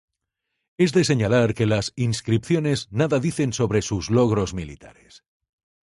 [0.79, 5.23] Es de señalar que las inscripciones nada dicen sobre sus logros militares.